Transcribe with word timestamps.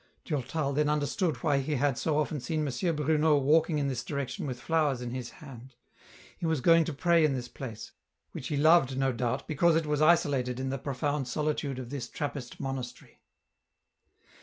Durtal 0.25 0.73
then 0.73 0.89
understood 0.89 1.35
why 1.43 1.59
he 1.59 1.75
had 1.75 1.95
so 1.95 2.17
often 2.17 2.39
seen 2.39 2.67
M. 2.67 2.95
Bruno 2.95 3.37
walking 3.37 3.77
in 3.77 3.87
this 3.87 4.03
direction 4.03 4.47
with 4.47 4.59
flowers 4.59 4.99
in 4.99 5.11
his 5.11 5.29
hand; 5.29 5.75
he 6.39 6.47
was 6.47 6.59
going 6.59 6.85
to 6.85 6.91
pray 6.91 7.23
in 7.23 7.35
this 7.35 7.47
place, 7.47 7.91
which 8.31 8.47
he 8.47 8.57
loved 8.57 8.97
no 8.97 9.11
doubt 9.13 9.47
because 9.47 9.75
it 9.75 9.85
was 9.85 10.01
isolated 10.01 10.59
in 10.59 10.71
the 10.71 10.79
profound 10.79 11.27
solitude 11.27 11.77
of 11.77 11.91
this 11.91 12.09
Trappist 12.09 12.59
monastery. 12.59 13.21